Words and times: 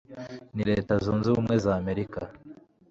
Ni 0.55 0.63
Leta 0.69 0.93
zunze 1.03 1.25
ubumwe 1.29 1.55
za 1.63 1.71
Amerika 1.81 2.19